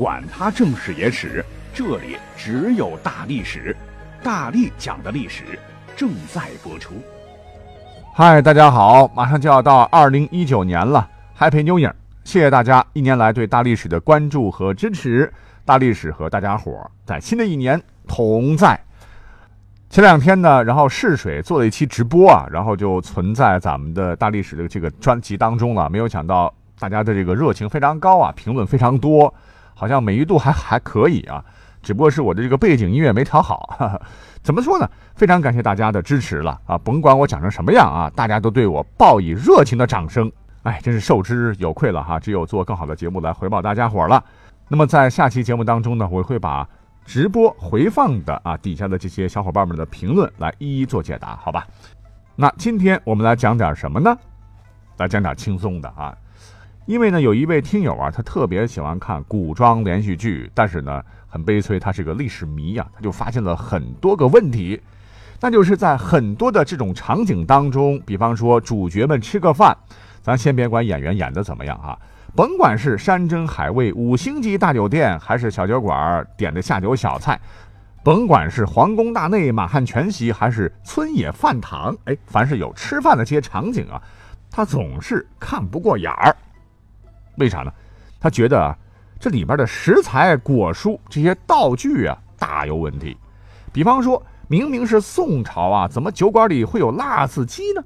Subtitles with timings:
[0.00, 1.44] 管他正史野史。
[1.74, 3.76] 这里只有大历史，
[4.22, 5.44] 大力讲的历史
[5.94, 6.94] 正在播出。
[8.14, 11.06] 嗨，大家好，马上就要到二零一九年了
[11.38, 11.92] ，Happy New Year！
[12.24, 15.30] 谢谢大家一年来对大历史的关注和支持，
[15.66, 17.78] 大历史和大家伙在新的一年
[18.08, 18.80] 同在。
[19.90, 25.90] 前两天呢，然后试水做了一期直播啊，然后就存在咱们的大历史的这个专辑当中了。
[25.90, 29.32] 没有想到大家的这个热情非常高啊，评论非常多，
[29.80, 31.42] 好像美誉度还还可以啊。
[31.80, 33.78] 只不过是我的这个背景音乐没调好，
[34.44, 34.86] 怎么说呢？
[35.14, 36.76] 非常感谢大家的支持了啊！
[36.76, 40.30] 甭管我讲成什么样啊，大家都对我报以热情的掌声，
[40.64, 42.20] 哎，真是受之有愧了哈！
[42.20, 44.22] 只有做更好的节目来回报大家伙了。
[44.68, 46.68] 那么在下期节目当中呢，我会把
[47.06, 51.66] 直播回放的啊底下的这些小伙伴们的评论来一一做解答，好吧？
[52.36, 54.14] 那今天我们来讲点什么呢？
[54.98, 56.14] 来讲点轻松的啊，
[56.90, 61.00] 因为呢有一位听友啊，他特别喜欢看古装连续剧，但是呢。
[61.32, 64.82] 很悲催，他是个历史迷呀，他就发现了很多个问题，
[65.40, 69.76] 那就是在很多的这种场景当中，比方说主角们吃个饭，
[70.20, 71.96] 咱先别管演员演的怎么样啊，
[72.34, 77.40] 甭管是山珍海味五星级大酒店，还是小酒馆点的下酒小菜，
[78.02, 84.02] 甭管是皇宫大内满汉全席，还是村野饭堂，哎，凡是有吃饭的这些场景啊，
[84.50, 86.34] 他总是看不过眼儿，
[87.40, 87.72] 为啥呢？
[88.20, 88.78] 他觉得啊。
[89.22, 93.14] 这里边的食材、果蔬这些道具啊，大有问题。
[93.70, 97.84] 比方说，明明是宋朝啊，怎么酒馆里会有辣子鸡呢？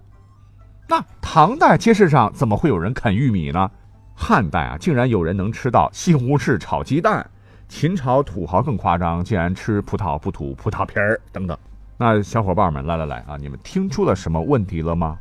[0.89, 3.69] 那唐代街市上怎么会有人啃玉米呢？
[4.15, 7.29] 汉代啊，竟然有人能吃到西红柿炒鸡蛋。
[7.69, 11.59] 秦朝土豪更夸张，竟然吃葡萄不吐葡萄皮儿等等。
[11.97, 15.19] 那小伙伴们，来来来啊，你们听出了什么问题了吗？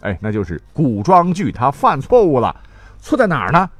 [0.00, 2.54] 哎，那就是古装剧它犯错误了，
[3.00, 3.70] 错在哪儿呢？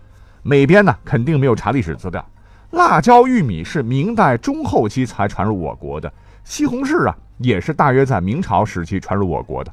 [0.42, 2.24] 美编呢肯定没有查历史资料，
[2.70, 6.10] 辣椒玉米是明代中后期才传入我国的，
[6.44, 9.72] 西红柿啊也是大约在明朝时期传入我国的。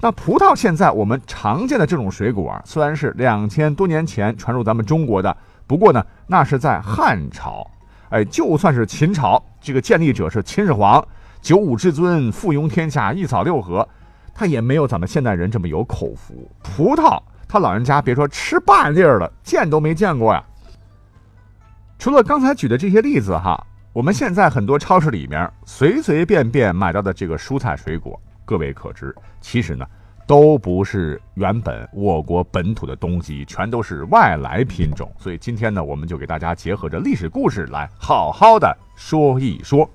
[0.00, 5.36] 那葡萄现在我们常见的这种水果，虽然是两千多年前传入咱们中国的，
[5.66, 7.68] 不过呢那是在汉朝。
[8.10, 11.04] 哎，就算是秦朝，这个建立者是秦始皇，
[11.40, 13.88] 九五至尊，附庸天下，一扫六合，
[14.34, 16.48] 他也没有咱们现代人这么有口福。
[16.62, 17.20] 葡萄。
[17.52, 20.42] 他老人家别说吃半粒儿了，见都没见过呀。
[21.98, 29.84] 除了刚才举的这些例子哈，我们现在很多超市里面随随便便买到的这个蔬菜水果，各位可知，其实呢
[30.26, 35.12] 都不是原本我国本土的东西，全都是外来品种。
[35.18, 39.86] 所以今天呢，我们就给大家结合着历史故事来好好的说一说。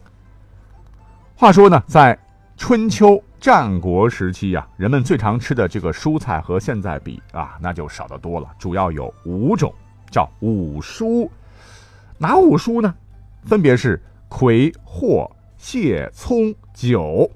[1.35, 2.15] 话说呢，在
[2.55, 3.19] 春秋。
[3.39, 8.49] 战国时期呀，人们最常吃的这个蔬菜和现在比啊，那就少得多了。
[8.57, 9.73] 主要有五种，
[10.11, 11.29] 叫五蔬。
[12.17, 12.93] 哪五蔬呢？
[13.43, 17.29] 分别是葵、藿、蟹、葱、韭。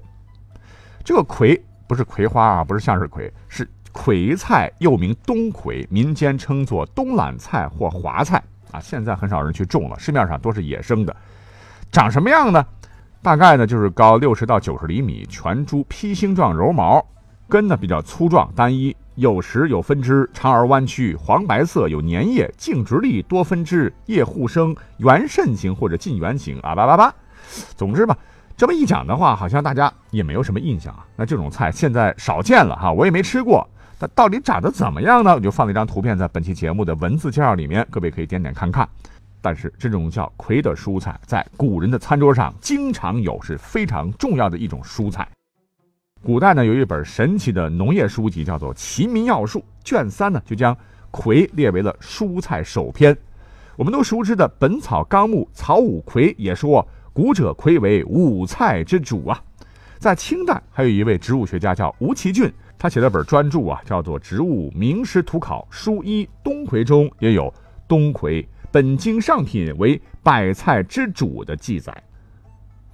[1.04, 8.42] 这个葵不是葵花啊，不是向日葵，是葵菜，又名冬葵，民间称作冬懒菜或华菜
[8.72, 8.80] 啊。
[8.80, 11.14] 现在很少人去种了，市面上都是野生的。
[11.92, 12.66] 长什么样呢？
[13.22, 17.00] 大概呢就是高六十到九十厘米，全株披星状柔毛，
[17.48, 27.14] 根呢比较粗壮单一，有时有分支，长而弯曲，黄白色，有粘液，茎直立，多分支，叶互生，圆肾形或者近圆形啊叭叭叭。
[27.76, 28.18] 总之吧，
[28.56, 31.06] 这么一讲的话，好像大家也没有什么印象啊。
[31.14, 33.64] 那这种菜现在少见了哈，我也没吃过。
[34.00, 35.32] 它到底长得怎么样呢？
[35.32, 38.88] 我就放了一张图片在本期节目的文字介绍里面，各位可以点点看看。
[39.42, 45.28] 但是这种叫葵的蔬菜，在古人的餐桌上经常有，是非常重要的一种蔬菜。
[46.22, 50.74] 古代呢，有一本神奇的农业书籍，叫做《齐民要术》，卷三呢就将
[51.10, 53.14] 葵列为了蔬菜首篇。
[53.74, 59.42] 我们都熟知的《本草纲目》草五葵也说，古者葵为五菜之主啊。
[59.98, 67.52] 在清代，还有一位植物学家叫吴其俊，他写了本专著啊，叫做《植物名师图考》，书一冬葵中也有
[67.88, 68.46] 冬葵。
[68.72, 71.94] 本经上品为百菜之主的记载，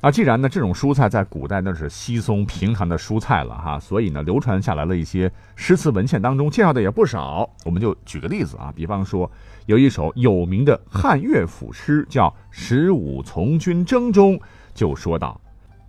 [0.01, 7.49] 啊，既然呢这种蔬菜在古代那是稀松平常的蔬菜了哈，所以呢流传下来了一些诗词文献当中介绍的也不少。
[7.65, 9.31] 我们就举个例子啊，比方说
[9.67, 14.41] 有一首有名的汉乐府诗叫《十五从军征》中，
[14.75, 15.41] 就说道：“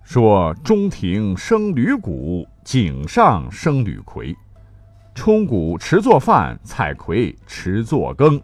[0.04, 4.36] 说中庭生吕谷，井上生吕葵，
[5.14, 8.40] 冲谷持做饭，采葵持作羹。”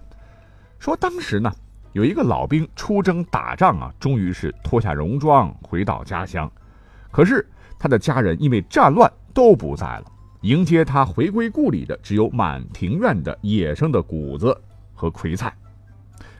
[0.78, 1.52] 说当时呢，
[1.92, 6.50] 有一个老兵出征打仗啊，终于是脱下戎装回到家乡，
[7.10, 7.46] 可是
[7.78, 10.04] 他的家人因为战乱都不在了，
[10.42, 14.56] 迎接他回归故里的只有满庭院的野生的谷子
[14.94, 15.52] 和葵菜。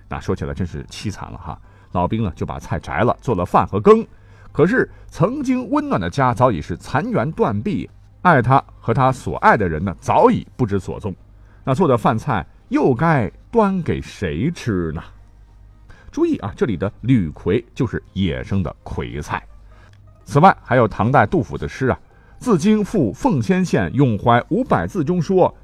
[0.08, 1.60] 那说起来真是凄惨了哈。
[1.92, 4.06] 老兵呢就把菜摘了，做了饭和羹。
[4.52, 7.88] 可是曾经温暖的家早已是残垣断壁，
[8.22, 11.14] 爱他和他所爱的人呢早已不知所踪。
[11.64, 15.02] 那做的饭菜又该端给谁吃呢？
[16.10, 19.42] 注意啊，这里的吕葵就是野生的葵菜。
[20.24, 21.98] 此外，还有唐代杜甫的诗啊，
[22.42, 25.54] 《自京赴奉先县咏怀五百字》中说：“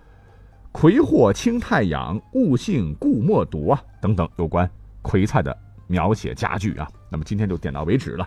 [0.73, 4.69] 葵或清太阳，物性故莫独啊。”等等有关
[5.03, 5.57] 葵菜的。
[5.89, 8.27] 描写佳句啊，那么今天就点到为止了，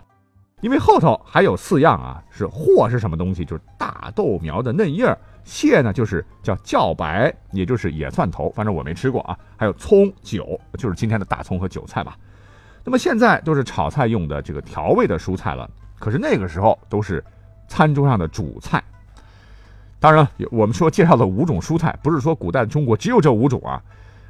[0.60, 3.44] 因为后头还有四样啊，是藿是什么东西？
[3.44, 9.38] 就是大豆苗的嫩叶儿，蟹呢就是叫茭白，也就是野蒜头，反正我没吃过啊。
[9.56, 12.18] 还有葱韭，就是今天的大葱和韭菜吧。
[12.84, 17.24] 那么现在都是炒菜用的这个调味的蔬菜了，可是那个时候都是
[17.68, 18.82] 餐桌上的主菜。
[19.98, 23.82] 当然，我们说介绍的五种蔬菜，不是说古代的中国只有这五种啊。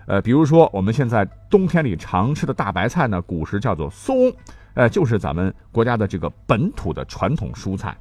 [0.06, 4.32] 呃，比如说我们现在冬天里常吃的大白菜呢，古时叫做松，
[4.74, 7.96] 呃，就是咱们国家的这个本土的传统蔬菜。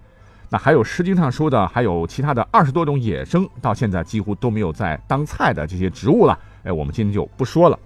[0.50, 6.38] 那还有《诗经》上说的，还有其他的二十多种野生，到现在几乎都没有在当菜的这些植物了。
[6.64, 7.78] 哎，我们今天就不说了，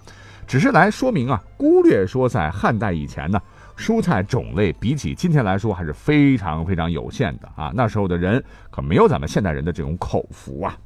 [0.46, 3.42] 只是来说明啊，忽略说在汉代以前呢，
[3.78, 7.72] 蔬菜种类比起今天来说还是非常非常有限的啊。
[7.74, 10.78] 那时候的人可没有咱们现代人的这种口福啊。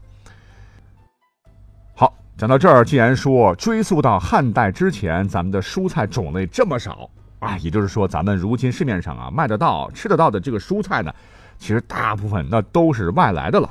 [1.96, 7.10] 好讲到这儿，既然说追溯到汉代之前，咱们的蔬菜种类这么少
[7.40, 11.14] 啊，也就是说，咱们如今市面上啊卖得到、吃得到的这个蔬菜呢，
[11.63, 13.69] 其实大部分那都是外来的了。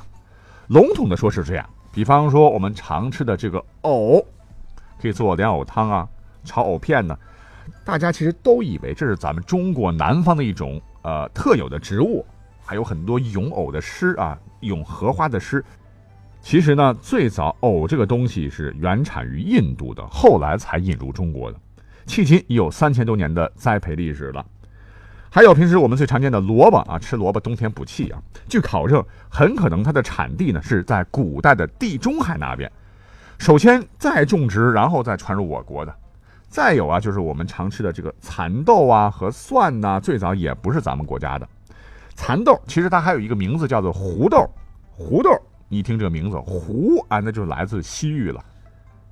[0.68, 4.24] 笼统的说是这样，比方说我们常吃的这个藕，
[4.98, 6.08] 可以做莲藕汤啊、
[6.42, 7.14] 炒藕片呢，
[7.84, 12.24] 大家其实都以为这是咱们中国南方的一种呃特有的植物，
[12.64, 15.62] 还有很多咏藕的诗啊，咏荷花的诗。
[16.40, 21.58] 其实呢，最早藕这个东西是原产于印度的，后来才引入中国的，
[22.06, 24.42] 迄今已有三千多年的栽培历史了。
[25.34, 28.20] 还有平时我们最常见的萝卜啊，吃萝卜冬天补气啊。
[28.50, 32.70] 据考证，很可能它的产地呢是在古代的地中海那边，
[33.38, 35.94] 首先再种植，然后再传入我国的。
[36.50, 41.48] 再有啊，就是我们常吃的这个蚕豆啊和蒜呐，最早也不是咱们国家的。
[42.14, 44.46] 蚕豆其实它还有一个名字叫做胡豆，
[44.90, 45.30] 胡豆。
[45.70, 48.44] 一听这个名字“胡”啊，那就来自西域了。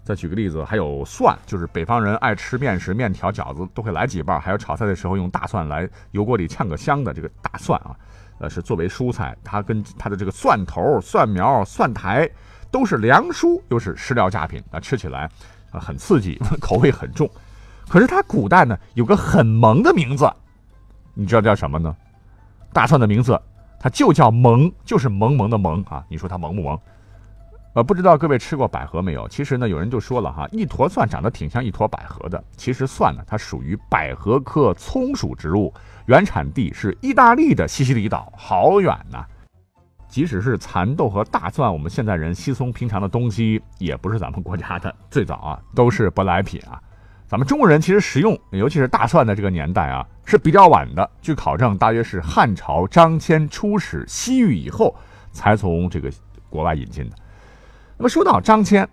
[0.04, 7.94] 再举个例子，还有蒜，就是北方人爱吃面食、面条、饺子都会来几瓣，还有炒菜的时候用大蒜来油锅里炝个香的这个大蒜啊，
[8.38, 12.28] 呃，是作为蔬菜，它跟它的这个蒜头、蒜苗、蒜苔
[12.70, 15.30] 都是凉蔬，又是食疗佳品啊，吃起来
[15.70, 17.30] 啊很刺激， 口味很重。
[17.88, 20.30] 可是它古代呢有个很萌的名字，
[21.14, 21.94] 你知道叫什么呢？
[22.72, 23.40] 大蒜的名字。
[23.82, 26.04] 它就叫萌，就是萌萌的萌啊！
[26.06, 26.78] 你说它萌不萌？
[27.72, 29.28] 呃，不知道各位吃过百合没有？
[29.28, 32.42] 其实呢，有人就说了哈，一坨蒜长得挺像一坨百合的。
[32.56, 35.72] 其实蒜呢，它属于百合科葱属植物，
[36.06, 39.24] 原产地是意大利的西西里岛，好远呐！
[40.08, 44.92] 即使是蚕豆和大蒜，我们现在人稀松平常的东西，也不是咱们国家的。
[45.08, 46.82] 最早啊，都是舶来品啊。
[47.28, 51.08] 咱们中国人其实食用，尤其是大蒜的这个年代啊，是比较晚的。
[51.22, 54.92] 据考证，大约是汉朝张骞出使西域以后，
[55.30, 56.10] 才从这个
[56.48, 57.14] 国外引进的。
[58.00, 58.88] 那么说到张骞，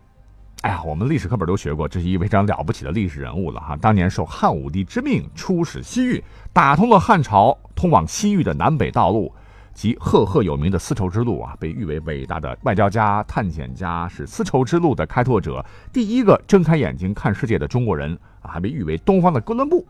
[0.63, 3.77] 哎呀，我们历史课本都学过，这是一位非常了不起的历史人物了哈。
[3.77, 6.21] 当年受汉武帝之命出使西域，
[6.51, 9.33] 打通了汉朝通往西域的南北道路。
[9.73, 18.11] 及赫赫有名的丝绸之路啊，被誉为伟大的外交家、探险家，是丝绸之路的开拓者，第一个睁开眼睛看世界的中国人
[18.41, 19.87] 啊，还被誉为东方的哥伦布。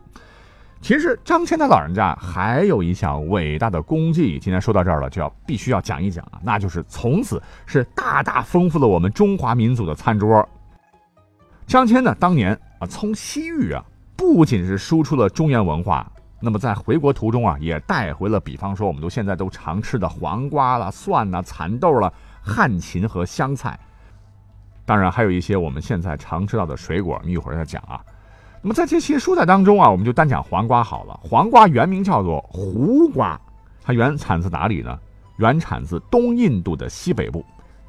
[0.80, 10.48] 其实张骞他老人家还有一项伟大的功绩，今天说到这儿了，就要必须要讲一讲啊，那就是从此是大大丰富了我们中华民族的餐桌。
[11.66, 13.84] 张骞呢，当年啊，从西域啊，
[14.16, 16.10] 不仅是输出了中原文化。
[16.40, 23.78] 那么在回国途中啊，也带回了，比方说我们都现在都常吃的黄瓜了、蒜呐、蚕豆了、旱芹和香菜，
[24.86, 28.00] 当然还有一些我们现在常吃到的水果，我们一会儿再讲啊。
[28.60, 31.18] 那么在这些蔬菜当中啊，我们就单讲黄瓜好了。
[31.22, 33.40] 黄瓜原名叫做胡瓜，
[33.82, 34.98] 它原产自哪里呢？
[35.36, 37.44] 原产自东印度的西北部。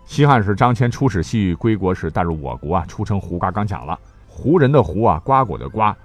[0.06, 3.52] 西汉时，张骞出使西域归国时带入我国啊，出称胡瓜。
[3.52, 3.98] 刚讲了，
[4.28, 5.96] 胡人的胡啊，瓜果的瓜。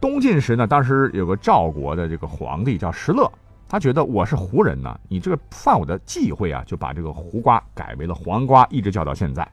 [0.00, 3.30] 东晋时呢，当时有个赵国的这个皇帝叫石勒，
[3.68, 9.46] 他觉得我是胡人呢，你这个犯我的忌讳啊，就把这个胡瓜改为了黄瓜，一直叫到现在。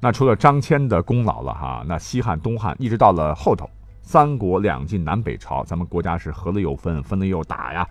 [0.00, 3.68] 那除了张骞的功劳了哈，那西汉、东汉一直到了后头，
[4.00, 7.86] 三国、两晋、南北朝，咱们国家是合了又分，分了又打呀。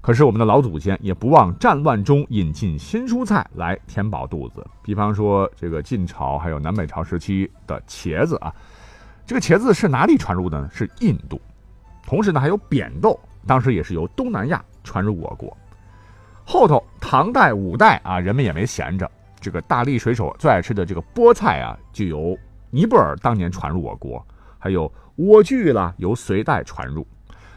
[0.00, 8.52] 可是我们的老祖先也不忘战乱中引进新蔬菜来填饱肚子，比方说这个晋朝还有南北朝时期的茄子啊，
[9.24, 10.68] 这个茄子是哪里传入的呢？
[10.72, 11.40] 是印度。
[12.04, 13.16] 同时呢，还有扁豆，
[13.46, 15.56] 当时也是由东南亚传入我国。
[16.44, 19.08] 后头唐代、五代啊，人们也没闲着，
[19.42, 22.38] 这个大力水手最爱吃的这个菠菜啊，就由
[22.70, 24.24] 尼泊尔当年传入我国，
[24.58, 27.06] 还有莴苣啦，由隋代传入。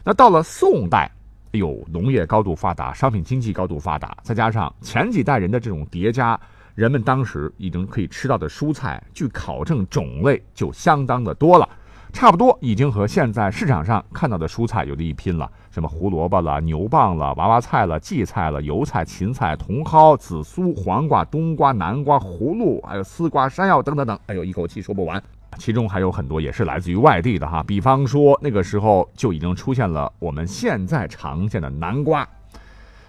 [0.04, 1.10] 那到了宋代。
[1.52, 6.38] 有农业高度发达，商品经济高度发达，再加上前几代人的这种叠加，
[6.74, 11.70] 人们当时已经可以吃到的蔬菜，据考证种类就相当的多了，
[12.16, 15.52] 差不多已经和现在市场上看到的蔬菜有的一拼了。
[15.70, 25.22] 什么胡萝卜了、牛蒡了、娃娃菜了、荠菜了、油菜、芹菜、茼蒿、紫苏、黄瓜、冬瓜、南瓜、葫芦，还有丝瓜、山药等等等，哎呦，一口气说不完。
[25.58, 32.26] 其中还有很多也是来自于外地的哈，比方说那个时候就已经出现了我们现在常见的南瓜。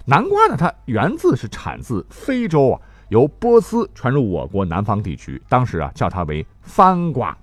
[0.04, 7.38] 南瓜呢，它源自是产自非洲啊，由波斯传入我国南方地区，当时啊叫它为番瓜。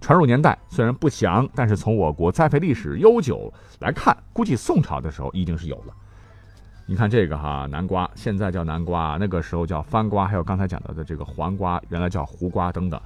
[0.00, 5.94] 传入年代虽然不详，但是从我国栽培历史悠久来看，估计宋朝的时候已经是有了。
[6.86, 13.00] 你看这个哈，南瓜现在叫南瓜，那个时候叫番瓜，还有刚才讲到的这个黄瓜，原来叫胡瓜等等。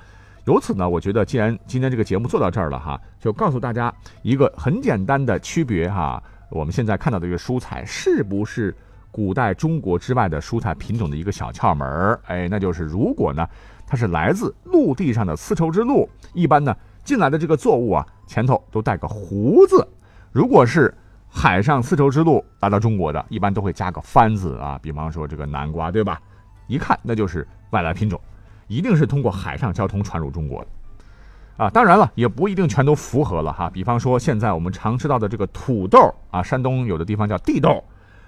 [0.47, 6.23] 由此呢，我觉得既然今天这个节目做到这儿了哈，就告诉大家一个很简单的区别哈。
[6.51, 8.75] 我们现在看到的这个蔬菜是不是
[9.11, 12.21] 古代中国之外的蔬菜品种的一个小窍门儿？
[12.27, 13.47] 哎，那就是如果呢，
[13.87, 19.87] 它是来自陆地上的丝绸之路，一般呢进来的这个作物啊前头都带个“胡”字；
[20.33, 20.93] 如果是
[21.29, 24.79] 海上丝绸之路来到中国的，一般都会加个“番”字啊。
[24.83, 26.21] 比方说这个南瓜，对吧？
[26.67, 28.21] 一看那就是外来品种。
[28.67, 33.69] 一定是通过海上交通传入中国的，啊，当然了，也不一定全都符合了哈。
[33.69, 35.99] 比方说，现在我们常吃到的这个土豆
[36.31, 37.85] 啊，山东有的地方叫地豆，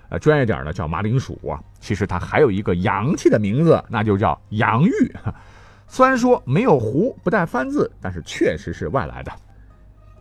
[0.08, 1.58] 呃，专业点呢叫马铃薯啊。
[1.80, 4.90] 其实它还有一个洋气的名字，那就叫洋芋。
[5.88, 9.32] 虽然说没有“胡”不带“番”字，但是确实是外来的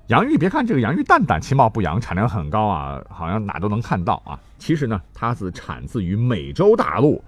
[0.08, 0.38] 洋芋。
[0.38, 4.40] 别看这个洋芋蛋蛋其貌不扬，产量很高啊，好像哪都能看到啊。
[4.60, 7.24] 其实呢，它是产自于美洲大陆。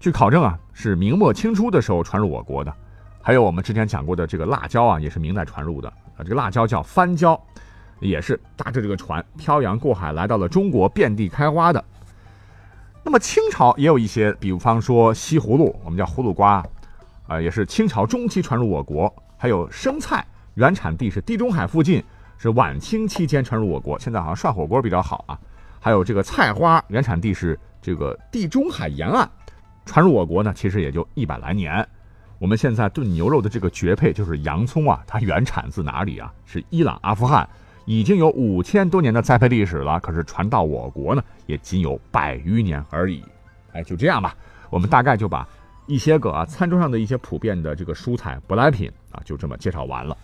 [0.00, 2.74] 据考证啊，是明末清初的时候传入我国的。
[3.22, 6.18] 还有我们之前讲过的这个辣椒啊，也是明代传入的啊。
[6.18, 7.40] 这个辣椒叫番椒，
[8.00, 11.84] 也是搭着这个船漂洋过海来到了中国，遍地开花的。
[13.02, 16.64] 那么清朝也有一些，比方说西葫芦，我们叫葫芦瓜，
[17.28, 19.12] 啊，也是清朝中期传入我国。
[19.38, 22.02] 还有生菜，原产地是地中海附近，
[22.36, 23.98] 是晚清期间传入我国。
[23.98, 25.38] 现在好像涮火锅比较好啊。
[25.78, 29.28] 还有这个菜花，原产地是这个地中海沿岸。
[29.84, 31.86] 传入我国呢，其实也就一百来年。
[32.38, 36.32] 我们现在炖牛肉的这个绝配就是洋葱啊，它原产自哪里啊？
[36.44, 37.48] 是伊朗、阿富汗，
[37.86, 39.98] 已经有五千多年的栽培历史了。
[40.00, 43.24] 可是传到我国呢，也仅有百余年而已。
[43.72, 44.36] 哎，就这样吧，
[44.68, 45.48] 我们大概就把
[45.86, 50.14] 一些个啊餐桌上的一些普遍的这个蔬菜舶来品啊，就这么介绍完了。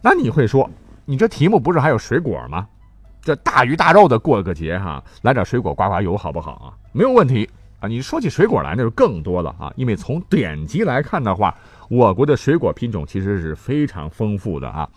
[0.00, 0.70] 那你会说，
[1.04, 2.68] 你这题目不是还有水果吗？
[3.20, 6.68] 这大鱼大肉的过个节哈，来点水果刮刮油好不好啊？
[6.92, 7.50] 没有问题。
[7.78, 9.70] 啊，你说起水果来，那就更多了啊！
[9.76, 11.54] 因为从典籍来看的话，
[11.90, 14.88] 我国的水果品种其实是非常丰富的啊。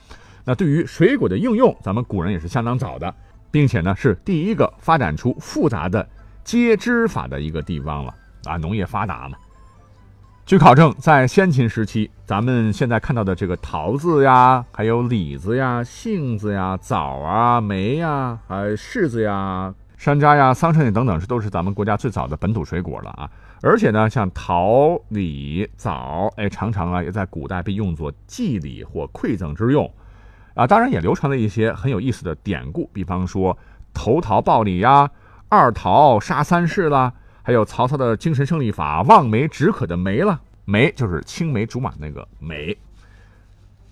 [0.49, 3.13] 那对于水果的应用，咱们古人也是相当早的，
[3.51, 6.09] 并且呢是第一个发展出复杂的
[6.43, 8.11] 接枝法的一个地方了
[8.45, 8.57] 啊。
[8.57, 9.37] 农业发达嘛。
[10.47, 19.71] 据考证，在先秦时期，咱们现在看到的这个桃子呀，还有李子呀、杏子呀、枣啊、梅呀，还有柿子呀。
[19.97, 23.29] 山楂呀、桑葚等等，这都是咱们国家最早的本土水果了啊！
[23.61, 29.91] 而且呢，像桃、李、枣，哎，常常啊也在古代被用作祭礼或馈赠之用，
[30.59, 33.57] 啊，当然也流传了一些很有意思的典故，比方说
[33.93, 35.09] 投桃报李呀、
[35.47, 42.77] 二桃杀三士啦，还有曹操的精神胜利法望梅止渴的梅了，梅就是青梅竹马那个梅。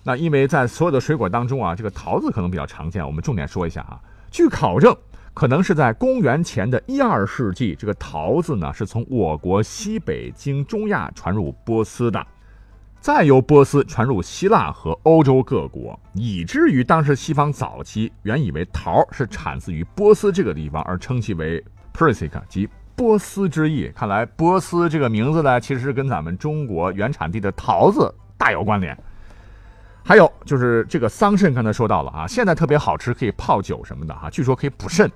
[0.02, 3.98] 那因为在所有的水果当中啊，这个桃子可能比较常见，我们重点说一下啊，
[4.30, 4.94] 据考证。
[5.32, 12.26] 可能是在公元前的一二世纪，这个桃子呢是从我国西北经中亚传入波斯的，
[13.00, 21.64] 再由波斯传入希腊和欧洲各国，以至于当时西方早期原以为桃是产自于波斯这个地方，而称其为
[21.94, 23.90] Persica，即波斯之意。
[23.94, 28.96] 看来波斯这个名字呢，其实跟咱们中国原产地的桃子大有关联。
[30.04, 35.10] 还有就是这个桑葚，刚才说到了啊，现在特别好吃，可以泡酒什么的哈，据说可以补肾。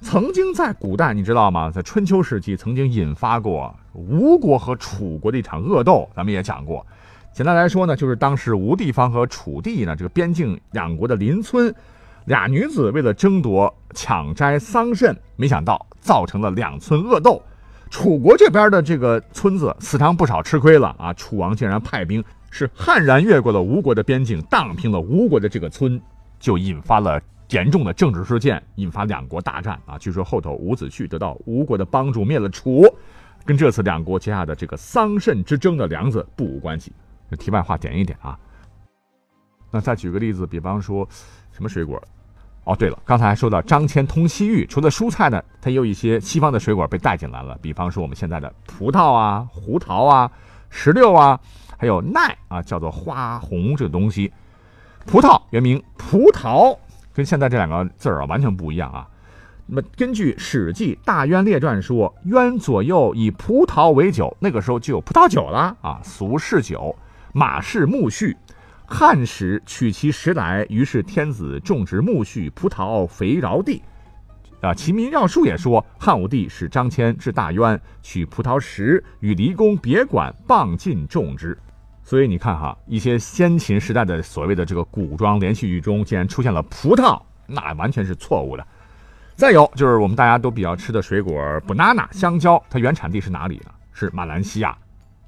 [0.00, 1.70] 曾经在古代，你知道吗？
[1.70, 6.86] 在春秋时期，曾经引发过吴国和楚国的一场恶斗，咱们也讲过。
[7.38, 11.72] 简单来说呢，就是当时吴地方和楚地呢这个边境两国的邻村，
[12.24, 17.40] 俩女子为了争夺抢摘桑葚，没想到造成了两村恶斗。
[17.90, 21.12] 楚国这边的这个村子死伤不少，吃亏了啊！
[21.12, 26.00] 楚王竟然派兵是悍然越过了吴国的边境，荡平了吴国的这个村，
[26.40, 27.22] 就引发了。
[27.50, 29.96] 严重的政治事件引发两国大战啊！
[29.96, 32.84] 据说后头伍子胥得到吴国的帮助，灭了楚，
[33.44, 36.90] 跟这次两国结下的这个桑葚之争的梁子不无关系。
[37.36, 38.38] 题外话点一点啊。
[39.70, 41.06] 那再举个例子，比方说
[41.52, 42.02] 什么水果？
[42.64, 47.58] 哦，对了，刚才还说到张骞通西域，除了蔬菜呢，它也有一些西方的水果被带进来了。
[47.62, 50.30] 比方说我们现在的葡萄啊、胡桃啊、
[50.68, 51.40] 石榴啊，
[51.78, 54.32] 还有奈啊，叫做花红这个东西。
[55.06, 56.76] 葡萄原名葡萄。
[57.14, 59.08] 跟现在这两个字儿啊完全不一样啊。
[59.66, 66.00] 那么根据《史记·大渊列传》说，渊左右以葡萄为酒，那个时候就有葡萄酒了啊。
[66.04, 66.94] 俗世酒，
[67.32, 68.36] 马氏苜蓿。
[68.86, 73.82] 汉时取其实来，于是天子种植苜蓿、葡萄，肥饶地。
[74.60, 81.56] 啊，《齐民要术》也说，汉武帝使张骞至大渊，取葡萄石，与离宫别馆，傍尽种之。
[82.02, 88.66] 所以你看哈，一些先秦时代的所谓的这个古装连续剧中，竟然出现了葡萄，那完全是错误的。
[89.36, 91.34] 再有就是我们大家都比较吃的水果
[91.66, 93.70] banana 香蕉，它原产地是哪里呢？
[93.92, 94.76] 是马来西亚。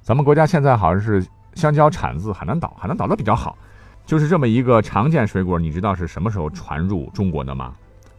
[0.01, 3.57] 咱们国家现在好像是香蕉产自海南岛，海南岛的比较好。
[4.05, 7.73] 就是这么一个常见水果，你知道是什么时候传入中国的吗？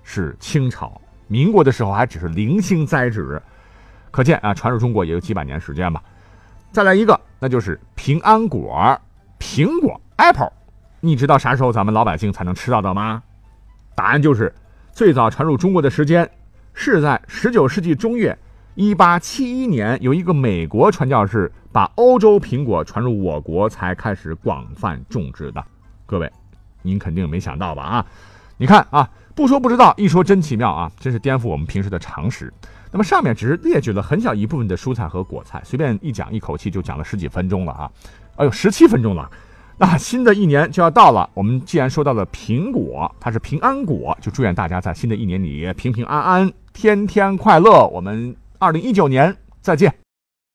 [0.04, 3.40] 是清朝、民国的时候还只是零星栽植，
[4.10, 6.02] 可见啊，传入中国也有几百年时间吧。
[6.70, 8.98] 再来一个，那就是平安果，
[9.38, 10.52] 苹果 apple，
[11.00, 13.22] 你知道啥时候咱们老百姓才能吃到的吗？
[13.94, 14.52] 答案就是
[14.92, 16.28] 最早传入中国的时间
[16.72, 18.36] 是在十九世纪中叶，
[18.74, 25.62] 一八七一年，有一个美国传教士把欧洲苹果传入我国，才开始广泛种植的。
[26.06, 26.30] 各位，
[26.80, 27.82] 您肯定没想到吧？
[27.82, 28.06] 啊，
[28.56, 32.50] 你看啊，不说不知道，一说真奇妙啊，真是颠覆我们平时的常识。
[32.90, 37.90] 那么上面只是列举了很小一部分的蔬菜和果菜，随便一讲，一口气就讲了十几分钟了啊！
[38.36, 39.30] 哎呦，十七分钟了。
[39.76, 47.86] 那新的一年就要到了，我们既然说到了苹果，它是平安果，就祝愿大家在新的一年里平平安安，天天快乐。
[47.88, 49.92] 我们二零一九年再见。